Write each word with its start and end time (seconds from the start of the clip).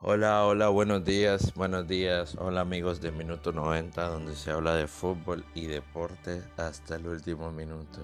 Hola, 0.00 0.44
hola, 0.44 0.68
buenos 0.68 1.04
días, 1.04 1.54
buenos 1.54 1.88
días. 1.88 2.36
Hola 2.38 2.60
amigos 2.60 3.00
de 3.00 3.10
Minuto 3.10 3.52
90, 3.52 4.06
donde 4.08 4.34
se 4.34 4.50
habla 4.50 4.74
de 4.74 4.86
fútbol 4.86 5.44
y 5.54 5.66
deporte 5.66 6.42
hasta 6.58 6.96
el 6.96 7.06
último 7.06 7.50
minuto. 7.52 8.00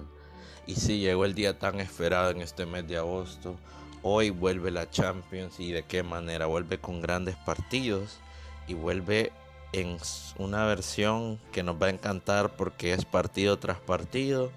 Y 0.65 0.75
sí, 0.75 0.99
llegó 0.99 1.25
el 1.25 1.35
día 1.35 1.59
tan 1.59 1.79
esperado 1.79 2.31
en 2.31 2.41
este 2.41 2.65
mes 2.65 2.87
de 2.87 2.97
agosto. 2.97 3.55
Hoy 4.01 4.31
vuelve 4.31 4.71
la 4.71 4.89
Champions 4.89 5.59
y 5.59 5.71
de 5.71 5.83
qué 5.83 6.01
manera. 6.01 6.47
Vuelve 6.47 6.79
con 6.79 7.01
grandes 7.01 7.35
partidos 7.35 8.19
y 8.67 8.73
vuelve 8.73 9.31
en 9.73 9.97
una 10.37 10.65
versión 10.65 11.39
que 11.51 11.61
nos 11.61 11.79
va 11.79 11.87
a 11.87 11.91
encantar 11.91 12.55
porque 12.55 12.93
es 12.93 13.05
partido 13.05 13.59
tras 13.59 13.79
partido. 13.79 14.51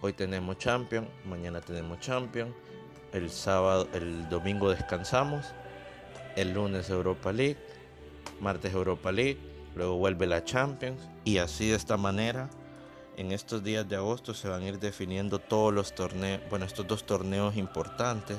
Hoy 0.00 0.14
tenemos 0.14 0.58
Champions, 0.58 1.06
mañana 1.26 1.60
tenemos 1.60 2.00
Champions. 2.00 2.56
El 3.12 3.30
sábado, 3.30 3.88
el 3.92 4.28
domingo 4.30 4.70
descansamos 4.70 5.54
el 6.38 6.54
lunes 6.54 6.88
Europa 6.88 7.32
League, 7.32 7.58
martes 8.40 8.72
Europa 8.72 9.10
League, 9.10 9.38
luego 9.74 9.96
vuelve 9.96 10.26
la 10.26 10.44
Champions 10.44 11.00
y 11.24 11.38
así 11.38 11.68
de 11.68 11.76
esta 11.76 11.96
manera 11.96 12.48
en 13.16 13.32
estos 13.32 13.64
días 13.64 13.88
de 13.88 13.96
agosto 13.96 14.32
se 14.32 14.48
van 14.48 14.62
a 14.62 14.68
ir 14.68 14.78
definiendo 14.78 15.40
todos 15.40 15.74
los 15.74 15.92
torneos, 15.94 16.40
bueno, 16.48 16.64
estos 16.64 16.86
dos 16.86 17.04
torneos 17.04 17.56
importantes 17.56 18.38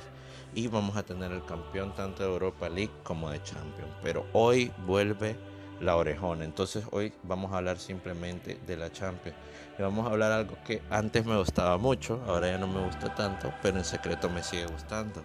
y 0.55 0.67
vamos 0.67 0.95
a 0.95 1.03
tener 1.03 1.33
el 1.33 1.43
campeón 1.43 1.93
tanto 1.93 2.23
de 2.23 2.29
Europa 2.29 2.69
League 2.69 2.93
como 3.03 3.29
de 3.29 3.43
Champions. 3.43 3.91
Pero 4.01 4.25
hoy 4.31 4.71
vuelve 4.87 5.35
la 5.81 5.97
orejona, 5.97 6.45
entonces 6.45 6.85
hoy 6.91 7.11
vamos 7.23 7.51
a 7.51 7.57
hablar 7.57 7.79
simplemente 7.79 8.57
de 8.65 8.77
la 8.77 8.89
Champions. 8.91 9.37
Y 9.77 9.81
vamos 9.81 10.07
a 10.07 10.11
hablar 10.11 10.31
algo 10.31 10.55
que 10.65 10.81
antes 10.89 11.25
me 11.25 11.37
gustaba 11.37 11.77
mucho, 11.77 12.23
ahora 12.27 12.49
ya 12.49 12.57
no 12.57 12.67
me 12.67 12.83
gusta 12.85 13.13
tanto, 13.13 13.53
pero 13.61 13.77
en 13.77 13.85
secreto 13.85 14.29
me 14.29 14.41
sigue 14.41 14.65
gustando. 14.67 15.21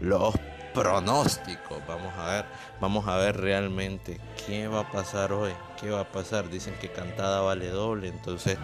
Los 0.00 0.34
pronóstico. 0.74 1.80
Vamos 1.88 2.12
a 2.18 2.26
ver, 2.26 2.44
vamos 2.80 3.08
a 3.08 3.16
ver 3.16 3.40
realmente 3.40 4.20
qué 4.46 4.68
va 4.68 4.80
a 4.80 4.90
pasar 4.90 5.32
hoy, 5.32 5.52
qué 5.80 5.90
va 5.90 6.00
a 6.00 6.08
pasar. 6.12 6.50
Dicen 6.50 6.74
que 6.80 6.90
cantada 6.90 7.40
vale 7.40 7.68
doble, 7.68 8.08
entonces 8.08 8.58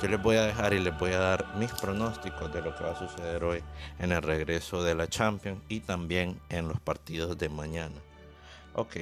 yo 0.00 0.08
les 0.08 0.22
voy 0.22 0.36
a 0.36 0.42
dejar 0.42 0.74
y 0.74 0.80
les 0.80 0.96
voy 0.98 1.12
a 1.12 1.18
dar 1.18 1.56
mis 1.56 1.72
pronósticos 1.72 2.52
de 2.52 2.60
lo 2.60 2.76
que 2.76 2.84
va 2.84 2.92
a 2.92 2.98
suceder 2.98 3.42
hoy 3.42 3.62
en 3.98 4.12
el 4.12 4.22
regreso 4.22 4.82
de 4.82 4.94
la 4.94 5.08
Champions 5.08 5.60
y 5.68 5.80
también 5.80 6.38
en 6.50 6.68
los 6.68 6.78
partidos 6.80 7.38
de 7.38 7.48
mañana. 7.48 7.96
Ok, 8.74 8.96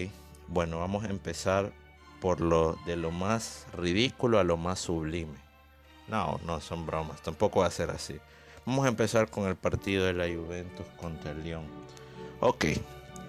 bueno, 0.48 0.78
vamos 0.78 1.04
a 1.04 1.08
empezar 1.08 1.72
por 2.20 2.40
lo 2.40 2.78
de 2.86 2.96
lo 2.96 3.10
más 3.10 3.66
ridículo 3.76 4.38
a 4.38 4.44
lo 4.44 4.56
más 4.56 4.78
sublime. 4.78 5.34
No, 6.06 6.38
no 6.46 6.60
son 6.60 6.86
bromas, 6.86 7.20
tampoco 7.22 7.60
va 7.60 7.66
a 7.66 7.70
ser 7.70 7.90
así. 7.90 8.20
Vamos 8.64 8.84
a 8.84 8.88
empezar 8.88 9.28
con 9.28 9.48
el 9.48 9.56
partido 9.56 10.04
de 10.04 10.12
la 10.12 10.26
Juventus 10.26 10.86
contra 11.00 11.32
el 11.32 11.42
Lyon. 11.42 11.66
Ok, 12.44 12.64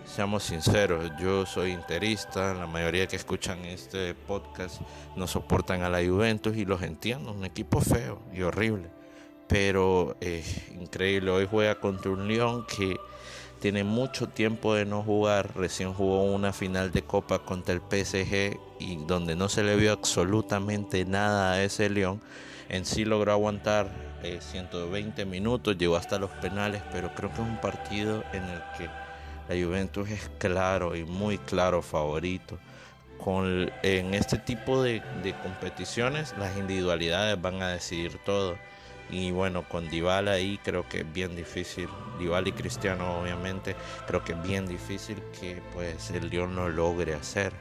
seamos 0.05 0.41
sinceros, 0.41 1.11
yo 1.19 1.45
soy 1.45 1.69
interista, 1.69 2.55
la 2.55 2.65
mayoría 2.65 3.05
que 3.05 3.15
escuchan 3.15 3.63
este 3.63 4.15
podcast 4.15 4.81
no 5.15 5.27
soportan 5.27 5.83
a 5.83 5.89
la 5.89 6.03
Juventus 6.03 6.57
y 6.57 6.65
los 6.65 6.81
entiendo, 6.81 7.31
un 7.31 7.45
equipo 7.45 7.79
feo 7.79 8.23
y 8.33 8.41
horrible, 8.41 8.89
pero 9.47 10.17
eh, 10.19 10.43
increíble, 10.81 11.29
hoy 11.29 11.47
juega 11.47 11.79
contra 11.79 12.09
un 12.09 12.27
León 12.27 12.65
que 12.65 12.97
tiene 13.59 13.83
mucho 13.83 14.29
tiempo 14.29 14.73
de 14.73 14.85
no 14.85 15.03
jugar, 15.03 15.55
recién 15.55 15.93
jugó 15.93 16.23
una 16.23 16.51
final 16.51 16.91
de 16.91 17.03
Copa 17.03 17.37
contra 17.37 17.75
el 17.75 17.81
PSG 17.81 18.57
y 18.79 18.95
donde 19.05 19.35
no 19.35 19.47
se 19.47 19.63
le 19.63 19.75
vio 19.75 19.91
absolutamente 19.91 21.05
nada 21.05 21.51
a 21.51 21.63
ese 21.63 21.87
León, 21.87 22.19
en 22.67 22.83
sí 22.83 23.05
logró 23.05 23.31
aguantar 23.31 23.91
120 24.39 25.21
eh, 25.21 25.25
minutos, 25.25 25.77
llegó 25.77 25.95
hasta 25.95 26.17
los 26.19 26.31
penales, 26.31 26.81
pero 26.91 27.13
creo 27.13 27.29
que 27.29 27.41
es 27.41 27.47
un 27.47 27.57
partido 27.57 28.23
en 28.33 28.43
el 28.43 28.61
que 28.77 28.89
la 29.49 29.65
Juventus 29.65 30.09
es 30.09 30.29
claro 30.37 30.95
y 30.95 31.03
muy 31.03 31.37
claro 31.37 31.81
favorito. 31.81 32.57
Con, 33.17 33.71
en 33.83 34.13
este 34.13 34.37
tipo 34.37 34.81
de, 34.81 35.01
competiciones 35.43 36.33
las 36.37 36.57
individualidades 36.57 37.41
van 37.41 37.61
a 37.61 37.69
decidir 37.69 38.17
todo. 38.25 38.57
Y 39.09 39.31
bueno, 39.31 39.67
con 39.67 39.89
Dybala 39.89 40.31
ahí 40.31 40.59
creo 40.63 40.87
que 40.87 41.01
es 41.01 41.13
bien 41.13 41.35
difícil. 41.35 41.87
Dybala 42.19 42.49
y 42.49 42.53
Cristiano 42.53 43.19
obviamente 43.19 43.75
creo 44.07 44.23
que 44.23 44.33
es 44.33 44.41
bien 44.43 44.65
difícil 44.65 45.21
que 45.39 45.61
pues 45.73 46.09
el 46.11 46.29
Lyon 46.29 46.55
lo 46.55 46.69
logre 46.69 47.13
hacer. 47.13 47.53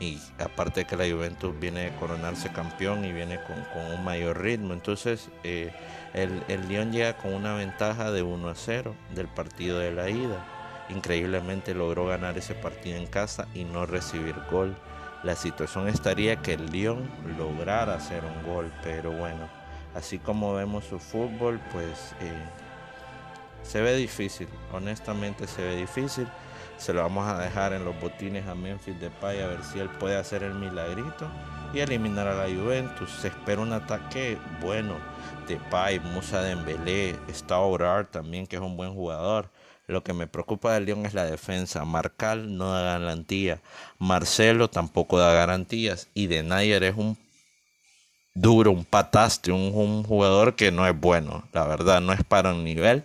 Y 0.00 0.18
aparte 0.38 0.86
que 0.86 0.96
la 0.96 1.08
Juventus 1.08 1.54
viene 1.60 1.90
de 1.90 1.96
coronarse 1.96 2.50
campeón 2.50 3.04
y 3.04 3.12
viene 3.12 3.38
con, 3.42 3.56
un 3.94 4.02
mayor 4.02 4.40
ritmo. 4.40 4.72
Entonces 4.72 5.28
eh, 5.44 5.72
el, 6.14 6.42
el 6.48 6.68
Lyon 6.68 6.90
llega 6.90 7.18
con 7.18 7.34
una 7.34 7.54
ventaja 7.54 8.10
de 8.10 8.22
1 8.22 8.48
a 8.48 8.54
0 8.54 8.94
del 9.14 9.28
partido 9.28 9.78
de 9.78 9.92
la 9.92 10.08
ida 10.08 10.42
increíblemente 10.90 11.74
logró 11.74 12.06
ganar 12.06 12.36
ese 12.36 12.54
partido 12.54 12.96
en 12.96 13.06
casa 13.06 13.48
y 13.54 13.64
no 13.64 13.86
recibir 13.86 14.34
gol. 14.50 14.76
La 15.22 15.36
situación 15.36 15.88
estaría 15.88 16.36
que 16.36 16.54
el 16.54 16.70
Lyon 16.70 17.10
lograra 17.38 17.94
hacer 17.94 18.22
un 18.24 18.52
gol, 18.52 18.72
pero 18.82 19.12
bueno, 19.12 19.48
así 19.94 20.18
como 20.18 20.54
vemos 20.54 20.84
su 20.84 20.98
fútbol, 20.98 21.60
pues 21.72 22.14
eh, 22.20 22.32
se 23.62 23.82
ve 23.82 23.96
difícil, 23.96 24.48
honestamente 24.72 25.46
se 25.46 25.62
ve 25.62 25.76
difícil. 25.76 26.26
Se 26.80 26.94
lo 26.94 27.02
vamos 27.02 27.28
a 27.28 27.38
dejar 27.38 27.74
en 27.74 27.84
los 27.84 28.00
botines 28.00 28.46
a 28.46 28.54
Memphis 28.54 28.98
Depay 28.98 29.42
a 29.42 29.48
ver 29.48 29.62
si 29.62 29.78
él 29.78 29.90
puede 29.90 30.16
hacer 30.16 30.42
el 30.42 30.54
milagrito 30.54 31.28
y 31.74 31.80
eliminar 31.80 32.26
a 32.26 32.34
la 32.34 32.44
Juventus. 32.44 33.10
Se 33.20 33.28
espera 33.28 33.60
un 33.60 33.74
ataque 33.74 34.38
bueno. 34.62 34.94
Depay, 35.46 36.00
Musa 36.00 36.40
Dembélé, 36.40 37.16
está 37.28 37.58
Orar 37.58 38.06
también 38.06 38.46
que 38.46 38.56
es 38.56 38.62
un 38.62 38.78
buen 38.78 38.94
jugador. 38.94 39.50
Lo 39.88 40.02
que 40.02 40.14
me 40.14 40.26
preocupa 40.26 40.72
del 40.72 40.86
León 40.86 41.04
es 41.04 41.12
la 41.12 41.26
defensa. 41.26 41.84
Marcal 41.84 42.56
no 42.56 42.72
da 42.72 42.98
garantía. 42.98 43.60
Marcelo 43.98 44.70
tampoco 44.70 45.18
da 45.18 45.34
garantías. 45.34 46.08
Y 46.14 46.28
De 46.28 46.42
Nayer 46.42 46.82
es 46.84 46.96
un 46.96 47.18
duro, 48.34 48.70
un 48.70 48.86
pataste, 48.86 49.52
un, 49.52 50.02
jugador 50.02 50.56
que 50.56 50.72
no 50.72 50.86
es 50.86 50.98
bueno. 50.98 51.44
La 51.52 51.66
verdad, 51.66 52.00
no 52.00 52.14
es 52.14 52.24
para 52.24 52.54
un 52.54 52.64
nivel 52.64 53.04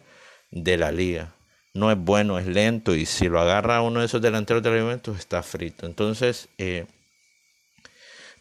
de 0.52 0.78
la 0.78 0.94
liga. 0.94 1.35
No 1.76 1.92
es 1.92 1.98
bueno, 1.98 2.40
es 2.40 2.48
lento. 2.48 2.96
Y 2.96 3.06
si 3.06 3.30
lo 3.30 3.40
agarra 3.40 3.82
uno 3.82 4.00
de 4.00 4.08
esos 4.08 4.22
delanteros 4.22 4.64
del 4.64 4.82
Juventus, 4.82 5.20
está 5.20 5.44
frito. 5.44 5.86
Entonces, 5.86 6.48
eh, 6.58 6.88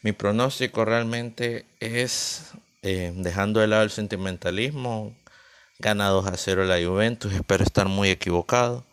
mi 0.01 0.13
pronóstico 0.13 0.85
realmente 0.87 1.67
es, 1.81 2.53
eh, 2.83 3.13
dejando 3.17 3.61
de 3.61 3.67
lado 3.67 3.83
el 3.83 3.91
sentimentalismo, 3.91 5.15
Gana 5.81 6.09
2 6.09 6.29
a 6.29 6.37
0 6.37 6.65
la 6.67 6.77
Juventus, 6.83 7.33
espero 7.33 7.65
estar 7.65 7.89
muy 7.89 8.09
equivocado. 8.09 8.85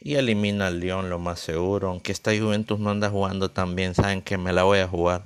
Y 0.00 0.14
elimina 0.14 0.68
al 0.68 0.80
León 0.80 1.10
lo 1.10 1.18
más 1.18 1.38
seguro. 1.38 1.90
Aunque 1.90 2.12
esta 2.12 2.30
Juventus 2.36 2.80
no 2.80 2.90
anda 2.90 3.10
jugando 3.10 3.50
tan 3.50 3.76
bien, 3.76 3.94
saben 3.94 4.22
que 4.22 4.38
me 4.38 4.52
la 4.54 4.62
voy 4.62 4.78
a 4.78 4.88
jugar. 4.88 5.24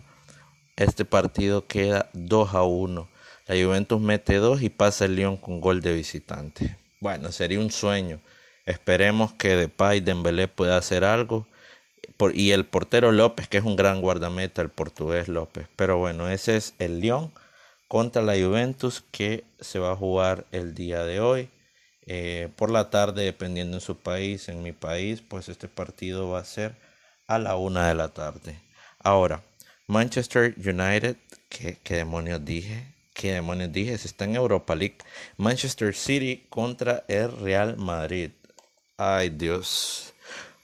Este 0.76 1.04
partido 1.04 1.68
queda 1.68 2.10
2 2.12 2.54
a 2.54 2.64
1. 2.64 3.08
La 3.46 3.54
Juventus 3.54 4.00
mete 4.00 4.36
2 4.36 4.62
y 4.62 4.70
pasa 4.70 5.04
el 5.04 5.14
León 5.14 5.36
con 5.36 5.60
gol 5.60 5.80
de 5.80 5.94
visitante. 5.94 6.76
Bueno, 6.98 7.30
sería 7.30 7.60
un 7.60 7.70
sueño. 7.70 8.20
Esperemos 8.66 9.32
que 9.34 9.56
Depay 9.56 10.00
Dembélé 10.00 10.48
pueda 10.48 10.76
hacer 10.76 11.04
algo. 11.04 11.46
y 12.32 12.52
el 12.52 12.64
portero 12.64 13.12
López, 13.12 13.48
que 13.48 13.58
es 13.58 13.64
un 13.64 13.76
gran 13.76 14.00
guardameta, 14.00 14.62
el 14.62 14.70
portugués 14.70 15.28
López. 15.28 15.68
Pero 15.76 15.98
bueno, 15.98 16.28
ese 16.28 16.56
es 16.56 16.74
el 16.78 17.00
León 17.00 17.32
contra 17.88 18.22
la 18.22 18.34
Juventus 18.34 19.04
que 19.10 19.44
se 19.60 19.78
va 19.78 19.92
a 19.92 19.96
jugar 19.96 20.46
el 20.52 20.74
día 20.74 21.04
de 21.04 21.20
hoy. 21.20 21.50
Eh, 22.06 22.50
por 22.56 22.70
la 22.70 22.90
tarde, 22.90 23.24
dependiendo 23.24 23.76
en 23.76 23.80
su 23.80 23.96
país, 23.98 24.48
en 24.48 24.62
mi 24.62 24.72
país, 24.72 25.22
pues 25.26 25.48
este 25.48 25.68
partido 25.68 26.30
va 26.30 26.40
a 26.40 26.44
ser 26.44 26.76
a 27.26 27.38
la 27.38 27.56
una 27.56 27.88
de 27.88 27.94
la 27.94 28.08
tarde. 28.08 28.60
Ahora, 28.98 29.42
Manchester 29.86 30.54
United, 30.56 31.16
¿qué, 31.48 31.78
qué 31.82 31.96
demonios 31.96 32.44
dije? 32.44 32.94
¿Qué 33.14 33.32
demonios 33.32 33.72
dije? 33.72 33.96
Se 33.98 34.08
está 34.08 34.24
en 34.24 34.36
Europa 34.36 34.74
League. 34.74 34.96
Manchester 35.36 35.94
City 35.94 36.46
contra 36.48 37.04
el 37.08 37.30
Real 37.38 37.76
Madrid. 37.76 38.30
Ay 38.96 39.30
Dios. 39.30 40.14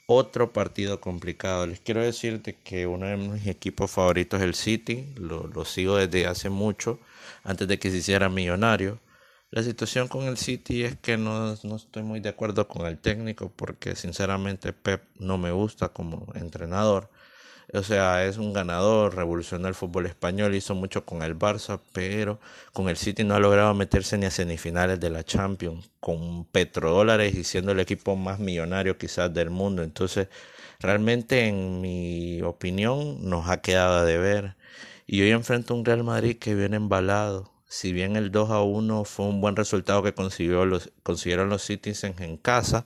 Otro 0.05 0.51
partido 0.53 0.99
complicado. 1.01 1.65
Les 1.67 1.79
quiero 1.79 2.01
decirte 2.01 2.57
que 2.63 2.87
uno 2.87 3.05
de 3.07 3.17
mis 3.17 3.47
equipos 3.47 3.91
favoritos 3.91 4.39
es 4.41 4.45
el 4.45 4.55
City. 4.55 5.13
Lo, 5.17 5.47
lo 5.47 5.65
sigo 5.65 5.97
desde 5.97 6.27
hace 6.27 6.49
mucho 6.49 6.99
antes 7.43 7.67
de 7.67 7.79
que 7.79 7.91
se 7.91 7.97
hiciera 7.97 8.29
millonario. 8.29 8.99
La 9.51 9.63
situación 9.63 10.07
con 10.07 10.23
el 10.25 10.37
City 10.37 10.83
es 10.83 10.97
que 10.97 11.17
no, 11.17 11.55
no, 11.63 11.75
estoy 11.75 12.03
muy 12.03 12.19
de 12.21 12.29
acuerdo 12.29 12.67
con 12.67 12.85
el 12.87 12.97
técnico 12.99 13.51
porque 13.55 13.95
sinceramente 13.95 14.73
Pep 14.73 15.03
no 15.19 15.37
me 15.37 15.51
gusta 15.51 15.89
como 15.89 16.27
entrenador. 16.35 17.09
O 17.73 17.83
sea, 17.83 18.25
es 18.25 18.37
un 18.37 18.53
ganador, 18.53 19.15
revolucionó 19.15 19.67
el 19.67 19.75
fútbol 19.75 20.05
español, 20.05 20.55
hizo 20.55 20.75
mucho 20.75 21.05
con 21.05 21.21
el 21.21 21.37
Barça, 21.37 21.79
pero 21.93 22.39
con 22.73 22.89
el 22.89 22.97
City 22.97 23.23
no 23.23 23.35
ha 23.35 23.39
logrado 23.39 23.73
meterse 23.73 24.17
ni 24.17 24.25
a 24.25 24.31
semifinales 24.31 24.99
de 24.99 25.09
la 25.09 25.23
Champions, 25.23 25.89
con 25.99 26.45
petrodólares 26.45 27.33
y 27.35 27.43
siendo 27.43 27.71
el 27.71 27.79
equipo 27.79 28.15
más 28.15 28.39
millonario 28.39 28.97
quizás 28.97 29.33
del 29.33 29.49
mundo. 29.49 29.83
Entonces, 29.83 30.27
realmente 30.79 31.47
en 31.47 31.79
mi 31.81 32.41
opinión 32.41 33.29
nos 33.29 33.49
ha 33.49 33.61
quedado 33.61 34.05
de 34.05 34.17
ver. 34.17 34.55
Y 35.07 35.21
hoy 35.21 35.31
enfrento 35.31 35.73
a 35.73 35.77
un 35.77 35.85
Real 35.85 36.03
Madrid 36.03 36.37
que 36.39 36.55
viene 36.55 36.77
embalado. 36.77 37.51
Si 37.67 37.93
bien 37.93 38.17
el 38.17 38.31
2 38.31 38.49
a 38.49 38.61
1 38.63 39.05
fue 39.05 39.27
un 39.27 39.39
buen 39.39 39.55
resultado 39.55 40.03
que 40.03 40.13
consiguieron 40.13 41.49
los 41.49 41.63
Citizens 41.63 42.19
en 42.19 42.35
casa, 42.35 42.85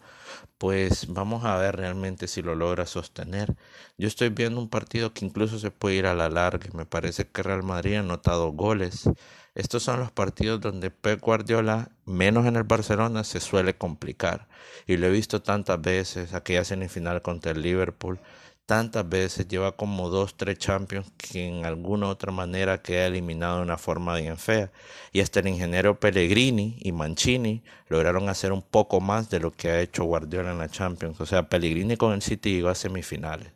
pues 0.57 1.07
vamos 1.13 1.43
a 1.45 1.57
ver 1.57 1.75
realmente 1.75 2.27
si 2.27 2.41
lo 2.41 2.55
logra 2.55 2.85
sostener. 2.85 3.55
Yo 3.97 4.07
estoy 4.07 4.29
viendo 4.29 4.59
un 4.59 4.69
partido 4.69 5.13
que 5.13 5.25
incluso 5.25 5.59
se 5.59 5.71
puede 5.71 5.95
ir 5.95 6.05
a 6.05 6.15
la 6.15 6.29
larga. 6.29 6.69
Me 6.73 6.85
parece 6.85 7.27
que 7.27 7.43
Real 7.43 7.63
Madrid 7.63 7.95
ha 7.95 7.99
anotado 7.99 8.51
goles. 8.51 9.09
Estos 9.55 9.83
son 9.83 9.99
los 9.99 10.11
partidos 10.11 10.61
donde 10.61 10.91
Pep 10.91 11.21
Guardiola, 11.21 11.91
menos 12.05 12.45
en 12.45 12.55
el 12.57 12.63
Barcelona, 12.63 13.23
se 13.23 13.39
suele 13.39 13.77
complicar. 13.77 14.47
Y 14.87 14.97
lo 14.97 15.07
he 15.07 15.11
visto 15.11 15.41
tantas 15.41 15.81
veces, 15.81 16.33
aquella 16.33 16.65
semifinal 16.65 17.21
contra 17.21 17.51
el 17.51 17.61
Liverpool, 17.61 18.19
tantas 18.65 19.07
veces, 19.07 19.47
lleva 19.47 19.75
como 19.75 20.09
dos, 20.09 20.35
tres 20.37 20.57
champions 20.57 21.11
que 21.17 21.47
en 21.47 21.65
alguna 21.65 22.07
otra 22.09 22.31
manera 22.31 22.81
queda 22.81 23.07
eliminado 23.07 23.57
de 23.57 23.63
una 23.63 23.77
forma 23.77 24.17
bien 24.17 24.37
fea. 24.37 24.71
Y 25.11 25.21
hasta 25.21 25.39
el 25.41 25.47
ingeniero 25.47 25.99
Pellegrini 25.99 26.77
y 26.81 26.91
Mancini 26.91 27.63
lograron 27.89 28.29
hacer 28.29 28.51
un 28.51 28.61
poco 28.61 29.01
más 29.01 29.29
de 29.29 29.39
lo 29.39 29.51
que 29.51 29.69
ha 29.69 29.81
hecho 29.81 30.05
Guardiola 30.05 30.51
en 30.51 30.59
la 30.59 30.69
Champions. 30.69 31.19
O 31.21 31.25
sea, 31.25 31.49
Pellegrini 31.49 31.97
con 31.97 32.13
el 32.13 32.21
City 32.21 32.53
llegó 32.55 32.69
a 32.69 32.75
semifinales. 32.75 33.51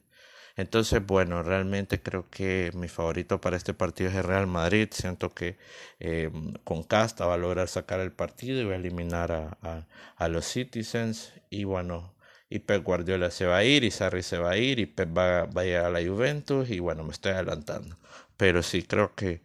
Entonces, 0.55 1.05
bueno, 1.05 1.41
realmente 1.41 2.01
creo 2.01 2.29
que 2.29 2.71
mi 2.75 2.89
favorito 2.89 3.39
para 3.41 3.55
este 3.57 3.73
partido 3.73 4.09
es 4.09 4.15
el 4.17 4.23
Real 4.25 4.47
Madrid. 4.47 4.89
Siento 4.91 5.29
que 5.33 5.57
eh, 5.99 6.29
con 6.65 6.83
Casta 6.83 7.25
va 7.25 7.35
a 7.35 7.37
lograr 7.37 7.67
sacar 7.69 8.01
el 8.01 8.11
partido 8.11 8.61
y 8.61 8.65
va 8.65 8.73
a 8.73 8.75
eliminar 8.77 9.31
a, 9.31 9.87
a 10.17 10.27
los 10.27 10.45
Citizens. 10.45 11.33
Y 11.49 11.63
bueno, 11.63 12.13
y 12.49 12.59
Pep 12.59 12.83
Guardiola 12.83 13.31
se 13.31 13.45
va 13.45 13.57
a 13.57 13.63
ir 13.63 13.83
y 13.83 13.91
Sarri 13.91 14.23
se 14.23 14.37
va 14.39 14.51
a 14.51 14.57
ir 14.57 14.79
y 14.79 14.85
Pep 14.87 15.15
va, 15.17 15.43
a 15.43 15.65
ir 15.65 15.77
a 15.77 15.89
la 15.89 16.01
Juventus 16.01 16.69
y 16.69 16.79
bueno, 16.79 17.03
me 17.03 17.11
estoy 17.11 17.33
adelantando. 17.33 17.97
Pero 18.37 18.63
sí, 18.63 18.83
creo 18.83 19.15
que, 19.15 19.41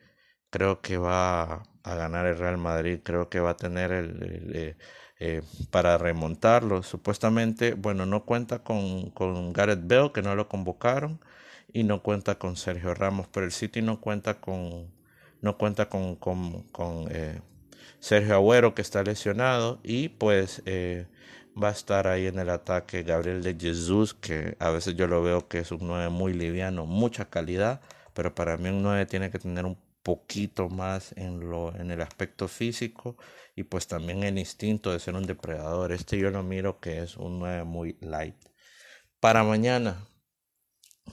creo 0.51 0.81
que 0.81 0.97
va 0.99 1.65
a 1.83 1.95
ganar 1.97 2.27
el 2.27 2.39
Real 2.39 2.59
Madrid, 2.59 3.01
creo 3.05 3.29
que 3.29 3.41
va 3.41 3.51
a 3.51 3.57
tener 3.57 3.93
el, 3.93 4.53
eh, 4.55 4.77
eh, 5.21 5.43
para 5.71 5.99
remontarlo. 5.99 6.83
Supuestamente, 6.83 7.75
bueno, 7.75 8.07
no 8.07 8.25
cuenta 8.25 8.63
con, 8.65 9.11
con 9.11 9.53
Gareth 9.53 9.87
Bale, 9.87 10.13
que 10.13 10.23
no 10.23 10.35
lo 10.35 10.49
convocaron, 10.49 11.21
y 11.73 11.85
no 11.85 12.03
cuenta 12.03 12.39
con 12.39 12.57
Sergio 12.57 12.95
Ramos, 12.95 13.29
pero 13.33 13.47
el 13.47 13.53
City 13.53 13.83
no 13.83 14.01
cuenta 14.01 14.41
con, 14.41 14.93
no 15.41 15.59
cuenta 15.59 15.89
con, 15.89 16.17
con, 16.17 16.63
con 16.71 17.09
eh, 17.11 17.41
Sergio 18.01 18.35
Agüero, 18.37 18.75
que 18.75 18.83
está 18.83 19.03
lesionado, 19.03 19.81
y 19.83 20.09
pues 20.11 20.63
va 21.63 21.69
a 21.69 21.73
estar 21.73 22.07
ahí 22.07 22.27
en 22.27 22.39
el 22.39 22.51
ataque 22.51 23.03
Gabriel 23.03 23.43
de 23.43 23.57
Jesús, 23.59 24.15
que 24.15 24.57
a 24.59 24.71
veces 24.71 24.97
yo 24.97 25.07
lo 25.07 25.23
veo 25.23 25.49
que 25.49 25.59
es 25.61 25.71
un 25.73 25.87
9 25.87 26.09
muy 26.11 26.33
liviano, 26.33 26.87
mucha 26.87 27.31
calidad, 27.31 27.81
pero 28.15 28.35
para 28.35 28.57
mí 28.57 28.69
un 28.69 28.83
9 28.83 29.07
tiene 29.07 29.31
que 29.31 29.39
tener 29.39 29.65
un 29.65 29.79
poquito 30.03 30.69
más 30.69 31.13
en 31.17 31.41
lo 31.49 31.75
en 31.77 31.91
el 31.91 32.03
aspecto 32.03 32.47
físico 32.47 33.17
y 33.57 33.65
pues 33.65 33.87
también 33.87 34.23
el 34.23 34.39
instinto 34.39 34.93
de 34.93 35.01
ser 35.01 35.15
un 35.15 35.27
depredador. 35.27 35.93
Este 35.93 36.19
yo 36.19 36.31
lo 36.31 36.43
miro 36.43 36.81
que 36.81 37.03
es 37.03 37.17
un 37.17 37.39
9 37.39 37.65
muy 37.65 37.97
light. 38.01 38.37
Para 39.21 39.45
mañana, 39.45 40.07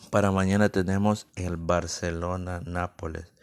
para 0.09 0.31
mañana 0.31 0.69
tenemos 0.69 1.27
el 1.35 1.57
Barcelona 1.57 2.61
Nápoles. 2.65 3.33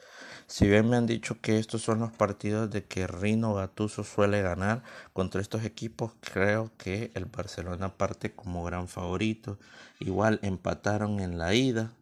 Si 0.50 0.66
bien 0.66 0.88
me 0.88 0.96
han 0.96 1.06
dicho 1.06 1.40
que 1.42 1.58
estos 1.58 1.82
son 1.82 2.00
los 2.00 2.10
partidos 2.10 2.70
de 2.70 2.84
que 2.84 3.06
Rino 3.06 3.52
Gatuso 3.54 4.02
suele 4.02 4.40
ganar 4.40 4.82
contra 5.12 5.42
estos 5.42 5.62
equipos, 5.62 6.14
creo 6.20 6.72
que 6.78 7.10
el 7.14 7.26
Barcelona 7.26 7.98
parte 7.98 8.34
como 8.34 8.64
gran 8.64 8.88
favorito. 8.88 9.58
Igual 10.00 10.40
empataron 10.42 11.20
en 11.20 11.36
la 11.36 11.54
ida, 11.54 11.92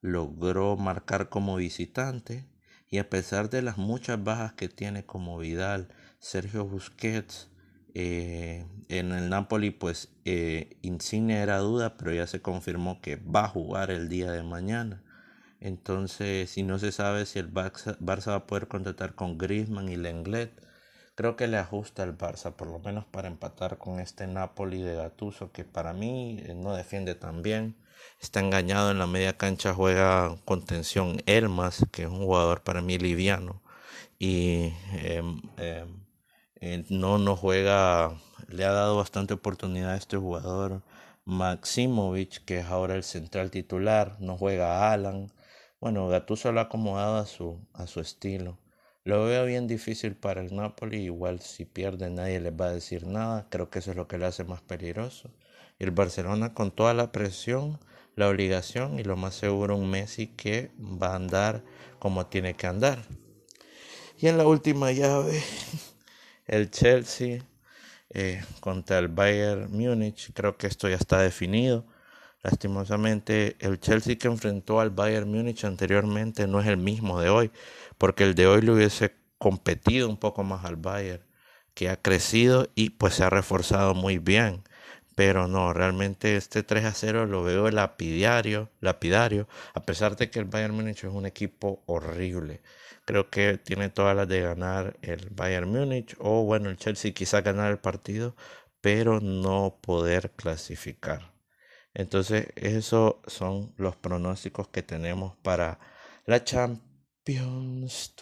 logró 0.00 0.76
marcar 0.76 1.28
como 1.28 1.56
visitante 1.56 2.46
y 2.88 2.98
a 2.98 3.10
pesar 3.10 3.50
de 3.50 3.62
las 3.62 3.78
muchas 3.78 4.22
bajas 4.22 4.52
que 4.52 4.68
tiene 4.68 5.04
como 5.04 5.36
Vidal, 5.38 5.88
Sergio 6.20 6.64
Busquets, 6.66 7.50
eh, 7.94 8.64
en 8.88 9.10
el 9.10 9.28
Napoli 9.28 9.70
pues 9.72 10.10
eh, 10.24 10.78
era 11.10 11.58
duda, 11.58 11.96
pero 11.96 12.12
ya 12.14 12.28
se 12.28 12.40
confirmó 12.42 13.00
que 13.00 13.16
va 13.16 13.46
a 13.46 13.48
jugar 13.48 13.90
el 13.90 14.08
día 14.08 14.30
de 14.30 14.44
mañana. 14.44 15.02
Entonces, 15.60 16.50
si 16.50 16.62
no 16.62 16.78
se 16.78 16.92
sabe 16.92 17.26
si 17.26 17.38
el 17.38 17.52
Barça, 17.52 17.96
va 18.00 18.34
a 18.36 18.46
poder 18.46 18.68
contratar 18.68 19.14
con 19.14 19.38
Griezmann 19.38 19.88
y 19.88 19.96
Lenglet, 19.96 20.52
creo 21.16 21.36
que 21.36 21.48
le 21.48 21.58
ajusta 21.58 22.04
al 22.04 22.16
Barça, 22.16 22.52
por 22.54 22.68
lo 22.68 22.78
menos 22.78 23.04
para 23.04 23.28
empatar 23.28 23.78
con 23.78 23.98
este 24.00 24.26
Napoli 24.26 24.82
de 24.82 24.94
Gattuso, 24.94 25.50
que 25.52 25.64
para 25.64 25.92
mí 25.92 26.40
eh, 26.46 26.54
no 26.54 26.74
defiende 26.74 27.14
tan 27.14 27.42
bien. 27.42 27.76
Está 28.20 28.40
engañado 28.40 28.90
en 28.90 28.98
la 28.98 29.06
media 29.06 29.36
cancha, 29.36 29.74
juega 29.74 30.36
contención 30.44 31.22
Elmas, 31.26 31.84
que 31.92 32.02
es 32.04 32.08
un 32.08 32.18
jugador 32.24 32.62
para 32.62 32.82
mí 32.82 32.98
liviano. 32.98 33.62
Y 34.18 34.72
em, 34.92 35.40
em, 35.56 36.04
eh, 36.60 36.84
no, 36.90 37.18
no 37.18 37.36
juega, 37.36 38.20
le 38.48 38.64
ha 38.64 38.72
dado 38.72 38.96
bastante 38.96 39.34
oportunidad 39.34 39.92
a 39.92 39.96
este 39.96 40.16
jugador. 40.16 40.82
Maximovic, 41.24 42.44
que 42.44 42.60
es 42.60 42.66
ahora 42.66 42.94
el 42.94 43.04
central 43.04 43.50
titular, 43.50 44.16
no 44.20 44.36
juega 44.36 44.92
Alan. 44.92 45.32
Bueno, 45.80 46.08
Gattuso 46.08 46.50
lo 46.50 46.58
ha 46.58 46.64
acomodado 46.64 47.18
a 47.18 47.26
su, 47.26 47.60
a 47.72 47.86
su 47.86 48.00
estilo. 48.00 48.58
Lo 49.04 49.24
veo 49.24 49.44
bien 49.46 49.68
difícil 49.68 50.16
para 50.16 50.40
el 50.40 50.54
Napoli, 50.54 51.04
igual 51.04 51.40
si 51.40 51.64
pierde 51.64 52.10
nadie 52.10 52.40
les 52.40 52.52
va 52.52 52.66
a 52.66 52.72
decir 52.72 53.06
nada, 53.06 53.46
creo 53.48 53.70
que 53.70 53.78
eso 53.78 53.92
es 53.92 53.96
lo 53.96 54.08
que 54.08 54.18
le 54.18 54.26
hace 54.26 54.42
más 54.44 54.60
peligroso. 54.60 55.30
Y 55.78 55.84
el 55.84 55.92
Barcelona 55.92 56.52
con 56.52 56.72
toda 56.72 56.94
la 56.94 57.12
presión, 57.12 57.78
la 58.16 58.28
obligación 58.28 58.98
y 58.98 59.04
lo 59.04 59.16
más 59.16 59.36
seguro 59.36 59.76
un 59.76 59.88
Messi 59.88 60.26
que 60.26 60.72
va 60.80 61.12
a 61.12 61.16
andar 61.16 61.62
como 62.00 62.26
tiene 62.26 62.54
que 62.54 62.66
andar. 62.66 62.98
Y 64.18 64.26
en 64.26 64.36
la 64.36 64.46
última 64.48 64.90
llave, 64.90 65.40
el 66.46 66.70
Chelsea 66.72 67.44
eh, 68.10 68.42
contra 68.60 68.98
el 68.98 69.08
Bayern 69.08 69.70
Múnich, 69.70 70.32
creo 70.34 70.56
que 70.56 70.66
esto 70.66 70.88
ya 70.88 70.96
está 70.96 71.20
definido. 71.20 71.86
Lastimosamente, 72.42 73.56
el 73.60 73.80
Chelsea 73.80 74.16
que 74.16 74.28
enfrentó 74.28 74.80
al 74.80 74.90
Bayern 74.90 75.30
Múnich 75.30 75.64
anteriormente 75.64 76.46
no 76.46 76.60
es 76.60 76.66
el 76.68 76.76
mismo 76.76 77.20
de 77.20 77.28
hoy, 77.30 77.50
porque 77.98 78.24
el 78.24 78.34
de 78.34 78.46
hoy 78.46 78.62
le 78.62 78.72
hubiese 78.72 79.14
competido 79.38 80.08
un 80.08 80.18
poco 80.18 80.44
más 80.44 80.64
al 80.64 80.76
Bayern, 80.76 81.24
que 81.74 81.88
ha 81.90 82.00
crecido 82.00 82.70
y 82.74 82.90
pues 82.90 83.14
se 83.14 83.24
ha 83.24 83.30
reforzado 83.30 83.94
muy 83.94 84.18
bien. 84.18 84.62
Pero 85.16 85.48
no, 85.48 85.72
realmente 85.72 86.36
este 86.36 86.62
3 86.62 86.84
a 86.84 86.92
0 86.94 87.26
lo 87.26 87.42
veo 87.42 87.70
lapidario, 87.70 88.70
lapidario, 88.80 89.48
a 89.74 89.84
pesar 89.84 90.16
de 90.16 90.30
que 90.30 90.38
el 90.38 90.44
Bayern 90.46 90.74
Múnich 90.74 91.04
es 91.04 91.12
un 91.12 91.26
equipo 91.26 91.82
horrible. 91.86 92.62
Creo 93.04 93.30
que 93.30 93.58
tiene 93.58 93.90
todas 93.90 94.14
las 94.16 94.28
de 94.28 94.42
ganar 94.42 94.96
el 95.02 95.28
Bayern 95.30 95.68
Múnich 95.70 96.14
o 96.20 96.44
bueno, 96.44 96.70
el 96.70 96.76
Chelsea 96.76 97.12
quizá 97.12 97.40
ganar 97.40 97.70
el 97.72 97.78
partido, 97.78 98.36
pero 98.80 99.20
no 99.20 99.78
poder 99.82 100.30
clasificar. 100.32 101.37
Entonces, 101.98 102.46
esos 102.54 103.16
son 103.26 103.74
los 103.76 103.96
pronósticos 103.96 104.68
que 104.68 104.82
tenemos 104.82 105.36
para 105.42 105.80
la 106.26 106.44
Champions. 106.44 108.14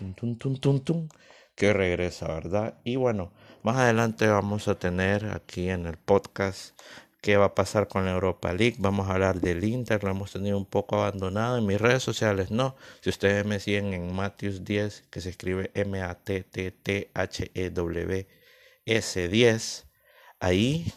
que 1.54 1.72
regresa, 1.74 2.26
¿verdad? 2.28 2.80
Y 2.84 2.96
bueno, 2.96 3.32
más 3.62 3.76
adelante 3.76 4.26
vamos 4.28 4.66
a 4.68 4.78
tener 4.78 5.26
aquí 5.26 5.68
en 5.68 5.86
el 5.86 5.98
podcast 5.98 6.78
qué 7.20 7.36
va 7.36 7.44
a 7.46 7.54
pasar 7.54 7.86
con 7.88 8.06
la 8.06 8.12
Europa 8.12 8.52
League. 8.54 8.76
Vamos 8.78 9.08
a 9.08 9.12
hablar 9.12 9.40
del 9.42 9.62
Inter, 9.62 10.02
lo 10.02 10.10
hemos 10.10 10.32
tenido 10.32 10.56
un 10.56 10.64
poco 10.64 10.96
abandonado 10.96 11.58
en 11.58 11.66
mis 11.66 11.78
redes 11.78 12.02
sociales, 12.02 12.50
no. 12.50 12.76
Si 13.02 13.10
ustedes 13.10 13.44
me 13.44 13.60
siguen 13.60 13.92
en 13.92 14.14
Matthews 14.14 14.64
10, 14.64 15.08
que 15.10 15.20
se 15.20 15.28
escribe 15.28 15.70
M-A-T-T-T-H-E-W-S 15.74 16.08
10, 19.28 19.86
ahí 20.40 20.92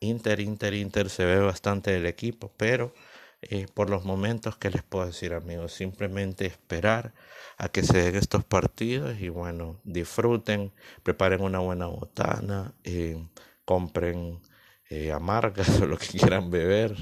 Inter, 0.00 0.40
Inter, 0.40 0.74
Inter 0.74 1.10
se 1.10 1.24
ve 1.24 1.38
bastante 1.40 1.90
del 1.92 2.06
equipo, 2.06 2.52
pero 2.56 2.94
eh, 3.42 3.66
por 3.72 3.90
los 3.90 4.04
momentos 4.04 4.56
que 4.56 4.70
les 4.70 4.82
puedo 4.82 5.06
decir 5.06 5.34
amigos, 5.34 5.72
simplemente 5.72 6.46
esperar 6.46 7.14
a 7.58 7.68
que 7.68 7.82
se 7.82 7.98
den 8.02 8.16
estos 8.16 8.44
partidos 8.44 9.20
y 9.20 9.28
bueno, 9.28 9.80
disfruten, 9.84 10.72
preparen 11.02 11.42
una 11.42 11.58
buena 11.58 11.86
botana, 11.86 12.74
eh, 12.84 13.26
compren 13.64 14.40
eh, 14.90 15.12
amargas 15.12 15.68
o 15.80 15.86
lo 15.86 15.98
que 15.98 16.06
quieran 16.06 16.50
beber, 16.50 16.96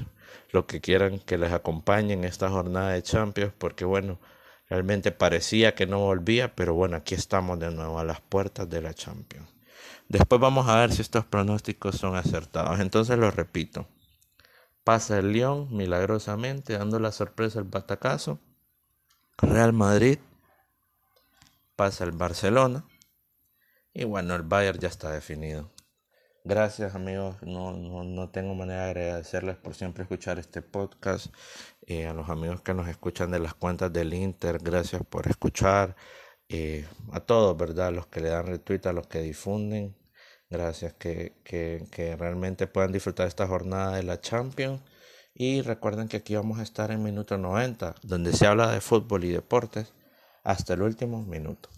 lo 0.51 0.67
que 0.67 0.81
quieran 0.81 1.19
que 1.19 1.37
les 1.37 1.51
acompañe 1.53 2.13
en 2.13 2.23
esta 2.25 2.49
jornada 2.49 2.91
de 2.91 3.03
Champions, 3.03 3.53
porque 3.57 3.85
bueno, 3.85 4.19
realmente 4.69 5.11
parecía 5.11 5.75
que 5.75 5.87
no 5.87 5.99
volvía, 5.99 6.55
pero 6.55 6.73
bueno, 6.73 6.97
aquí 6.97 7.15
estamos 7.15 7.59
de 7.59 7.71
nuevo 7.71 7.99
a 7.99 8.03
las 8.03 8.21
puertas 8.21 8.69
de 8.69 8.81
la 8.81 8.93
Champions. 8.93 9.58
Después 10.09 10.41
vamos 10.41 10.67
a 10.67 10.77
ver 10.77 10.91
si 10.91 11.03
estos 11.03 11.23
pronósticos 11.23 11.95
son 11.95 12.15
acertados. 12.15 12.79
Entonces 12.79 13.17
lo 13.19 13.29
repito. 13.29 13.87
Pasa 14.83 15.19
el 15.19 15.33
León 15.33 15.67
milagrosamente, 15.71 16.77
dando 16.77 16.99
la 16.99 17.11
sorpresa 17.11 17.59
al 17.59 17.65
batacazo. 17.65 18.39
Real 19.37 19.71
Madrid. 19.71 20.17
Pasa 21.75 22.05
el 22.05 22.11
Barcelona. 22.11 22.85
Y 23.93 24.03
bueno, 24.05 24.33
el 24.35 24.41
Bayern 24.41 24.79
ya 24.79 24.87
está 24.87 25.11
definido. 25.11 25.71
Gracias 26.43 26.95
amigos, 26.95 27.35
no, 27.43 27.73
no, 27.73 28.29
tengo 28.31 28.55
manera 28.55 28.85
de 28.85 28.89
agradecerles 28.91 29.57
por 29.57 29.75
siempre 29.75 30.03
escuchar 30.03 30.39
este 30.39 30.63
podcast. 30.63 31.27
Eh, 31.85 32.07
a 32.07 32.13
los 32.13 32.29
amigos 32.29 32.61
que 32.61 32.73
nos 32.73 32.87
escuchan 32.87 33.29
de 33.29 33.39
las 33.39 33.53
cuentas 33.53 33.93
del 33.93 34.13
Inter, 34.15 34.57
gracias 34.57 35.03
por 35.07 35.27
escuchar. 35.27 35.95
Eh, 36.47 36.87
a 37.11 37.19
todos, 37.19 37.55
¿verdad? 37.55 37.93
Los 37.93 38.07
que 38.07 38.21
le 38.21 38.29
dan 38.29 38.47
retweet, 38.47 38.87
a 38.87 38.93
los 38.93 39.05
que 39.05 39.19
difunden. 39.21 39.98
Gracias, 40.49 40.93
que, 40.93 41.33
que, 41.43 41.85
que 41.91 42.15
realmente 42.15 42.67
puedan 42.67 42.91
disfrutar 42.91 43.27
esta 43.27 43.47
jornada 43.47 43.95
de 43.95 44.03
la 44.03 44.19
Champions. 44.19 44.81
Y 45.33 45.61
recuerden 45.61 46.07
que 46.07 46.17
aquí 46.17 46.35
vamos 46.35 46.59
a 46.59 46.63
estar 46.63 46.91
en 46.91 47.03
minuto 47.03 47.37
90, 47.37 47.95
donde 48.03 48.33
se 48.33 48.47
habla 48.47 48.71
de 48.71 48.81
fútbol 48.81 49.23
y 49.23 49.29
deportes 49.29 49.93
hasta 50.43 50.73
el 50.73 50.81
último 50.81 51.23
minuto. 51.23 51.69